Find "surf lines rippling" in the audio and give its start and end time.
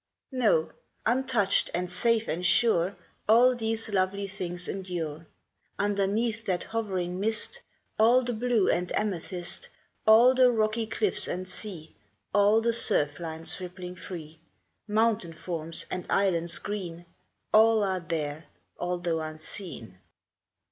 12.73-13.95